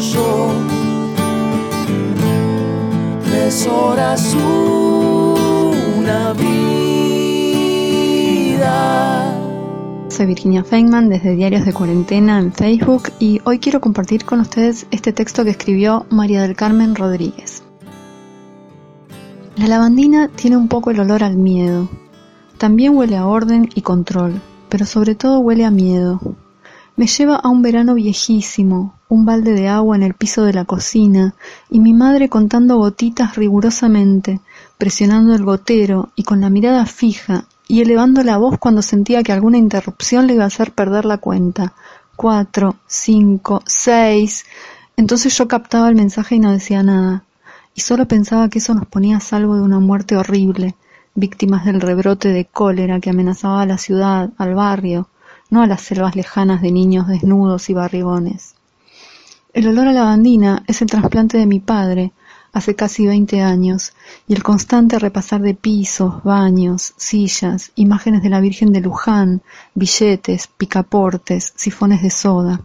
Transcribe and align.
Yo. 0.00 0.52
Tres 3.24 3.66
horas 3.66 4.34
una 4.34 6.32
vida. 6.32 6.64
Soy 10.08 10.26
Virginia 10.26 10.62
Feynman 10.64 11.08
desde 11.08 11.34
Diarios 11.34 11.64
de 11.64 11.72
Cuarentena 11.72 12.38
en 12.38 12.52
Facebook 12.52 13.10
y 13.18 13.40
hoy 13.44 13.58
quiero 13.58 13.80
compartir 13.80 14.24
con 14.24 14.40
ustedes 14.40 14.86
este 14.90 15.12
texto 15.12 15.44
que 15.44 15.50
escribió 15.50 16.06
María 16.10 16.42
del 16.42 16.56
Carmen 16.56 16.94
Rodríguez. 16.94 17.62
La 19.56 19.68
lavandina 19.68 20.28
tiene 20.28 20.56
un 20.56 20.68
poco 20.68 20.90
el 20.90 21.00
olor 21.00 21.22
al 21.24 21.36
miedo. 21.36 21.88
También 22.58 22.96
huele 22.96 23.16
a 23.16 23.26
orden 23.26 23.68
y 23.74 23.82
control 23.82 24.40
pero 24.74 24.86
sobre 24.86 25.14
todo 25.14 25.38
huele 25.38 25.64
a 25.64 25.70
miedo. 25.70 26.20
Me 26.96 27.08
lleva 27.08 27.34
a 27.34 27.48
un 27.48 27.60
verano 27.60 27.94
viejísimo, 27.94 28.94
un 29.08 29.24
balde 29.24 29.52
de 29.52 29.66
agua 29.66 29.96
en 29.96 30.04
el 30.04 30.14
piso 30.14 30.44
de 30.44 30.52
la 30.52 30.64
cocina, 30.64 31.34
y 31.68 31.80
mi 31.80 31.92
madre 31.92 32.28
contando 32.28 32.76
gotitas 32.76 33.34
rigurosamente, 33.34 34.40
presionando 34.78 35.34
el 35.34 35.44
gotero 35.44 36.10
y 36.14 36.22
con 36.22 36.40
la 36.40 36.50
mirada 36.50 36.86
fija, 36.86 37.46
y 37.66 37.80
elevando 37.80 38.22
la 38.22 38.36
voz 38.36 38.58
cuando 38.58 38.80
sentía 38.80 39.24
que 39.24 39.32
alguna 39.32 39.58
interrupción 39.58 40.28
le 40.28 40.34
iba 40.34 40.44
a 40.44 40.46
hacer 40.46 40.70
perder 40.70 41.04
la 41.04 41.18
cuenta. 41.18 41.72
Cuatro, 42.14 42.76
cinco, 42.86 43.60
seis. 43.66 44.44
Entonces 44.96 45.36
yo 45.36 45.48
captaba 45.48 45.88
el 45.88 45.96
mensaje 45.96 46.36
y 46.36 46.38
no 46.38 46.52
decía 46.52 46.84
nada, 46.84 47.24
y 47.74 47.80
solo 47.80 48.06
pensaba 48.06 48.48
que 48.48 48.60
eso 48.60 48.72
nos 48.72 48.86
ponía 48.86 49.16
a 49.16 49.20
salvo 49.20 49.56
de 49.56 49.62
una 49.62 49.80
muerte 49.80 50.16
horrible, 50.16 50.76
víctimas 51.16 51.64
del 51.64 51.80
rebrote 51.80 52.28
de 52.28 52.44
cólera 52.44 53.00
que 53.00 53.10
amenazaba 53.10 53.62
a 53.62 53.66
la 53.66 53.78
ciudad, 53.78 54.30
al 54.38 54.54
barrio, 54.54 55.08
no 55.54 55.62
a 55.62 55.68
las 55.68 55.82
selvas 55.82 56.16
lejanas 56.16 56.60
de 56.62 56.72
niños 56.72 57.06
desnudos 57.06 57.70
y 57.70 57.74
barrigones. 57.74 58.56
El 59.52 59.68
olor 59.68 59.86
a 59.86 59.92
lavandina 59.92 60.64
es 60.66 60.82
el 60.82 60.88
trasplante 60.88 61.38
de 61.38 61.46
mi 61.46 61.60
padre, 61.60 62.12
hace 62.52 62.74
casi 62.74 63.06
veinte 63.06 63.40
años, 63.40 63.92
y 64.26 64.34
el 64.34 64.42
constante 64.42 64.98
repasar 64.98 65.42
de 65.42 65.54
pisos, 65.54 66.24
baños, 66.24 66.92
sillas, 66.96 67.70
imágenes 67.76 68.24
de 68.24 68.30
la 68.30 68.40
Virgen 68.40 68.72
de 68.72 68.80
Luján, 68.80 69.42
billetes, 69.74 70.48
picaportes, 70.48 71.52
sifones 71.54 72.02
de 72.02 72.10
soda. 72.10 72.60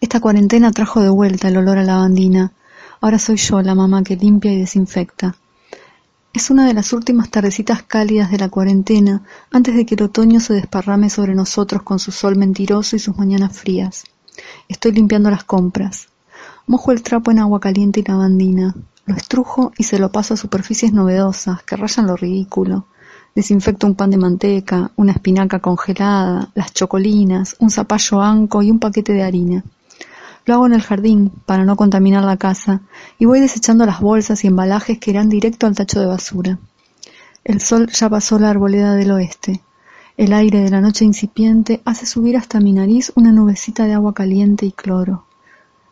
Esta 0.00 0.18
cuarentena 0.18 0.72
trajo 0.72 1.00
de 1.00 1.10
vuelta 1.10 1.46
el 1.46 1.58
olor 1.58 1.78
a 1.78 1.84
lavandina. 1.84 2.52
Ahora 3.00 3.20
soy 3.20 3.36
yo 3.36 3.62
la 3.62 3.76
mamá 3.76 4.02
que 4.02 4.16
limpia 4.16 4.52
y 4.52 4.58
desinfecta. 4.58 5.36
Es 6.36 6.50
una 6.50 6.66
de 6.66 6.74
las 6.74 6.92
últimas 6.92 7.30
tardecitas 7.30 7.82
cálidas 7.82 8.30
de 8.30 8.36
la 8.36 8.50
cuarentena, 8.50 9.22
antes 9.50 9.74
de 9.74 9.86
que 9.86 9.94
el 9.94 10.02
otoño 10.02 10.38
se 10.38 10.52
desparrame 10.52 11.08
sobre 11.08 11.34
nosotros 11.34 11.80
con 11.80 11.98
su 11.98 12.12
sol 12.12 12.36
mentiroso 12.36 12.94
y 12.94 12.98
sus 12.98 13.16
mañanas 13.16 13.58
frías. 13.58 14.04
Estoy 14.68 14.92
limpiando 14.92 15.30
las 15.30 15.44
compras. 15.44 16.08
Mojo 16.66 16.92
el 16.92 17.02
trapo 17.02 17.30
en 17.30 17.38
agua 17.38 17.58
caliente 17.58 18.00
y 18.00 18.02
lavandina. 18.02 18.74
Lo 19.06 19.16
estrujo 19.16 19.72
y 19.78 19.84
se 19.84 19.98
lo 19.98 20.12
paso 20.12 20.34
a 20.34 20.36
superficies 20.36 20.92
novedosas 20.92 21.62
que 21.62 21.74
rayan 21.74 22.06
lo 22.06 22.16
ridículo. 22.16 22.84
Desinfecto 23.34 23.86
un 23.86 23.94
pan 23.94 24.10
de 24.10 24.18
manteca, 24.18 24.90
una 24.96 25.12
espinaca 25.12 25.60
congelada, 25.60 26.50
las 26.54 26.74
chocolinas, 26.74 27.56
un 27.60 27.70
zapallo 27.70 28.20
anco 28.20 28.62
y 28.62 28.70
un 28.70 28.78
paquete 28.78 29.14
de 29.14 29.22
harina. 29.22 29.64
Lo 30.46 30.54
hago 30.54 30.66
en 30.66 30.74
el 30.74 30.82
jardín, 30.82 31.32
para 31.44 31.64
no 31.64 31.74
contaminar 31.74 32.22
la 32.22 32.36
casa, 32.36 32.82
y 33.18 33.24
voy 33.24 33.40
desechando 33.40 33.84
las 33.84 34.00
bolsas 34.00 34.44
y 34.44 34.46
embalajes 34.46 34.98
que 34.98 35.10
irán 35.10 35.28
directo 35.28 35.66
al 35.66 35.74
tacho 35.74 35.98
de 35.98 36.06
basura. 36.06 36.58
El 37.42 37.60
sol 37.60 37.88
ya 37.88 38.08
pasó 38.08 38.38
la 38.38 38.50
arboleda 38.50 38.94
del 38.94 39.10
oeste. 39.10 39.60
El 40.16 40.32
aire 40.32 40.60
de 40.60 40.70
la 40.70 40.80
noche 40.80 41.04
incipiente 41.04 41.82
hace 41.84 42.06
subir 42.06 42.36
hasta 42.36 42.60
mi 42.60 42.72
nariz 42.72 43.10
una 43.16 43.32
nubecita 43.32 43.86
de 43.86 43.94
agua 43.94 44.14
caliente 44.14 44.66
y 44.66 44.70
cloro. 44.70 45.24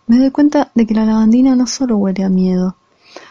Me 0.07 0.19
doy 0.19 0.31
cuenta 0.31 0.71
de 0.75 0.87
que 0.87 0.95
la 0.95 1.05
lavandina 1.05 1.57
no 1.57 1.67
solo 1.67 1.97
huele 1.97 2.23
a 2.23 2.29
miedo, 2.29 2.77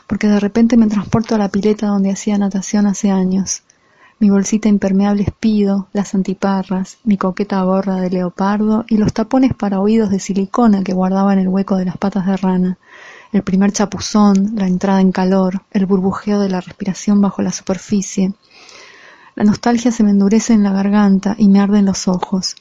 porque 0.07 0.27
de 0.27 0.41
repente 0.41 0.75
me 0.75 0.87
transporto 0.87 1.35
a 1.35 1.37
la 1.37 1.47
pileta 1.47 1.87
donde 1.87 2.11
hacía 2.11 2.37
natación 2.37 2.85
hace 2.85 3.11
años, 3.11 3.63
mi 4.23 4.29
bolsita 4.29 4.69
impermeable 4.69 5.23
espido, 5.23 5.89
las 5.91 6.15
antiparras, 6.15 6.97
mi 7.03 7.17
coqueta 7.17 7.61
gorra 7.63 7.97
de 7.97 8.09
leopardo 8.09 8.85
y 8.87 8.95
los 8.95 9.11
tapones 9.11 9.53
para 9.53 9.81
oídos 9.81 10.11
de 10.11 10.19
silicona 10.19 10.81
que 10.81 10.93
guardaba 10.93 11.33
en 11.33 11.39
el 11.39 11.49
hueco 11.49 11.75
de 11.75 11.83
las 11.83 11.97
patas 11.97 12.25
de 12.25 12.37
rana, 12.37 12.77
el 13.33 13.43
primer 13.43 13.73
chapuzón, 13.73 14.53
la 14.55 14.65
entrada 14.65 15.01
en 15.01 15.11
calor, 15.11 15.63
el 15.71 15.85
burbujeo 15.85 16.39
de 16.39 16.47
la 16.47 16.61
respiración 16.61 17.19
bajo 17.19 17.41
la 17.41 17.51
superficie. 17.51 18.33
La 19.35 19.43
nostalgia 19.43 19.91
se 19.91 20.05
me 20.05 20.11
endurece 20.11 20.53
en 20.53 20.63
la 20.63 20.71
garganta 20.71 21.35
y 21.37 21.49
me 21.49 21.59
arde 21.59 21.79
en 21.79 21.85
los 21.87 22.07
ojos. 22.07 22.55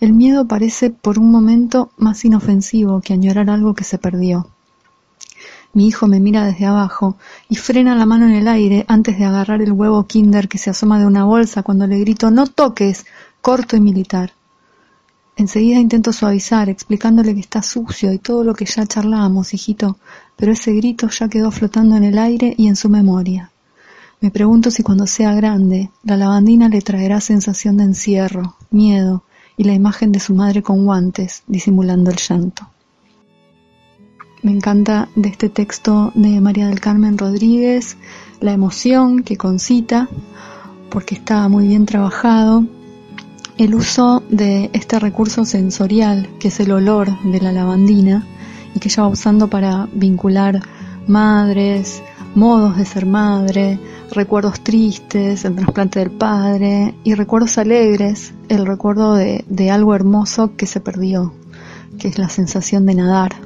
El 0.00 0.14
miedo 0.14 0.48
parece 0.48 0.90
por 0.90 1.20
un 1.20 1.30
momento 1.30 1.92
más 1.96 2.24
inofensivo 2.24 3.00
que 3.00 3.12
añorar 3.12 3.50
algo 3.50 3.74
que 3.74 3.84
se 3.84 3.98
perdió. 3.98 4.48
Mi 5.74 5.88
hijo 5.88 6.06
me 6.06 6.20
mira 6.20 6.46
desde 6.46 6.66
abajo 6.66 7.16
y 7.48 7.56
frena 7.56 7.96
la 7.96 8.06
mano 8.06 8.26
en 8.26 8.34
el 8.34 8.46
aire 8.46 8.84
antes 8.86 9.18
de 9.18 9.24
agarrar 9.24 9.60
el 9.60 9.72
huevo 9.72 10.06
Kinder 10.06 10.48
que 10.48 10.56
se 10.56 10.70
asoma 10.70 11.00
de 11.00 11.06
una 11.06 11.24
bolsa 11.24 11.64
cuando 11.64 11.86
le 11.88 11.98
grito 11.98 12.30
no 12.30 12.46
toques, 12.46 13.04
corto 13.42 13.76
y 13.76 13.80
militar. 13.80 14.32
Enseguida 15.36 15.80
intento 15.80 16.12
suavizar, 16.12 16.68
explicándole 16.68 17.34
que 17.34 17.40
está 17.40 17.60
sucio 17.60 18.12
y 18.12 18.18
todo 18.18 18.44
lo 18.44 18.54
que 18.54 18.66
ya 18.66 18.86
charlábamos, 18.86 19.52
hijito, 19.52 19.98
pero 20.36 20.52
ese 20.52 20.72
grito 20.72 21.08
ya 21.08 21.28
quedó 21.28 21.50
flotando 21.50 21.96
en 21.96 22.04
el 22.04 22.18
aire 22.18 22.54
y 22.56 22.68
en 22.68 22.76
su 22.76 22.88
memoria. 22.88 23.50
Me 24.20 24.30
pregunto 24.30 24.70
si 24.70 24.84
cuando 24.84 25.08
sea 25.08 25.34
grande, 25.34 25.90
la 26.04 26.16
lavandina 26.16 26.68
le 26.68 26.82
traerá 26.82 27.20
sensación 27.20 27.78
de 27.78 27.84
encierro, 27.84 28.56
miedo 28.70 29.24
y 29.56 29.64
la 29.64 29.74
imagen 29.74 30.12
de 30.12 30.20
su 30.20 30.34
madre 30.36 30.62
con 30.62 30.84
guantes, 30.84 31.42
disimulando 31.48 32.12
el 32.12 32.16
llanto. 32.16 32.68
Me 34.44 34.52
encanta 34.52 35.08
de 35.16 35.30
este 35.30 35.48
texto 35.48 36.12
de 36.14 36.38
María 36.38 36.68
del 36.68 36.78
Carmen 36.78 37.16
Rodríguez 37.16 37.96
la 38.42 38.52
emoción 38.52 39.22
que 39.22 39.38
concita, 39.38 40.06
porque 40.90 41.14
está 41.14 41.48
muy 41.48 41.66
bien 41.66 41.86
trabajado, 41.86 42.66
el 43.56 43.74
uso 43.74 44.22
de 44.28 44.68
este 44.74 44.98
recurso 44.98 45.46
sensorial, 45.46 46.28
que 46.38 46.48
es 46.48 46.60
el 46.60 46.72
olor 46.72 47.18
de 47.22 47.40
la 47.40 47.52
lavandina, 47.52 48.26
y 48.74 48.80
que 48.80 48.88
ella 48.88 49.04
va 49.04 49.08
usando 49.08 49.48
para 49.48 49.88
vincular 49.94 50.60
madres, 51.06 52.02
modos 52.34 52.76
de 52.76 52.84
ser 52.84 53.06
madre, 53.06 53.78
recuerdos 54.12 54.60
tristes, 54.60 55.46
el 55.46 55.56
trasplante 55.56 56.00
del 56.00 56.10
padre, 56.10 56.94
y 57.02 57.14
recuerdos 57.14 57.56
alegres, 57.56 58.34
el 58.50 58.66
recuerdo 58.66 59.14
de, 59.14 59.42
de 59.48 59.70
algo 59.70 59.94
hermoso 59.94 60.54
que 60.54 60.66
se 60.66 60.80
perdió, 60.80 61.32
que 61.98 62.08
es 62.08 62.18
la 62.18 62.28
sensación 62.28 62.84
de 62.84 62.96
nadar. 62.96 63.43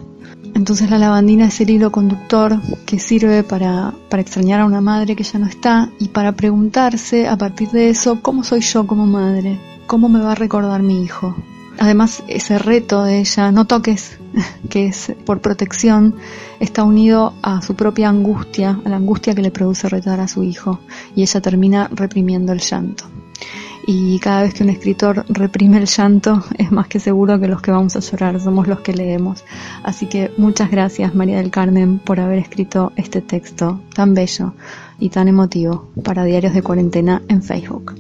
Entonces 0.68 0.90
la 0.90 0.98
lavandina 0.98 1.46
es 1.46 1.62
el 1.62 1.70
hilo 1.70 1.90
conductor 1.90 2.60
que 2.84 2.98
sirve 2.98 3.42
para, 3.42 3.94
extrañar 4.10 4.60
a 4.60 4.66
una 4.66 4.82
madre 4.82 5.16
que 5.16 5.24
ya 5.24 5.38
no 5.38 5.46
está 5.46 5.88
y 5.98 6.08
para 6.08 6.32
preguntarse 6.32 7.26
a 7.26 7.38
partir 7.38 7.70
de 7.70 7.88
eso 7.88 8.20
cómo 8.20 8.44
soy 8.44 8.60
yo 8.60 8.86
como 8.86 9.06
madre, 9.06 9.58
cómo 9.86 10.10
me 10.10 10.20
va 10.20 10.32
a 10.32 10.34
recordar 10.34 10.82
mi 10.82 11.02
hijo. 11.02 11.34
además 11.78 12.22
ese 12.28 12.58
reto 12.58 13.02
de 13.02 13.20
ella, 13.20 13.50
no 13.50 13.64
toques, 13.64 14.18
que 14.68 14.88
es 14.88 15.14
por 15.24 15.40
protección, 15.40 16.16
está 16.60 16.84
unido 16.84 17.32
a 17.40 17.62
su 17.62 17.74
propia 17.74 18.10
angustia, 18.10 18.78
a 18.84 18.88
la 18.90 18.96
angustia 18.96 19.34
que 19.34 19.40
le 19.40 19.50
produce 19.50 19.88
retar 19.88 20.20
a 20.20 20.28
su 20.28 20.42
hijo, 20.42 20.80
y 21.16 21.22
ella 21.22 21.40
termina 21.40 21.88
reprimiendo 21.90 22.52
el 22.52 22.60
llanto. 22.60 23.04
Y 23.90 24.18
cada 24.18 24.42
vez 24.42 24.52
que 24.52 24.62
un 24.62 24.68
escritor 24.68 25.24
reprime 25.30 25.78
el 25.78 25.86
llanto, 25.86 26.44
es 26.58 26.70
más 26.70 26.88
que 26.88 27.00
seguro 27.00 27.40
que 27.40 27.48
los 27.48 27.62
que 27.62 27.70
vamos 27.70 27.96
a 27.96 28.00
llorar 28.00 28.38
somos 28.38 28.68
los 28.68 28.80
que 28.80 28.92
leemos. 28.92 29.46
Así 29.82 30.04
que 30.04 30.30
muchas 30.36 30.70
gracias 30.70 31.14
María 31.14 31.38
del 31.38 31.50
Carmen 31.50 31.98
por 31.98 32.20
haber 32.20 32.38
escrito 32.38 32.92
este 32.96 33.22
texto 33.22 33.80
tan 33.94 34.12
bello 34.12 34.52
y 34.98 35.08
tan 35.08 35.26
emotivo 35.26 35.88
para 36.04 36.24
Diarios 36.24 36.52
de 36.52 36.62
Cuarentena 36.62 37.22
en 37.28 37.42
Facebook. 37.42 37.94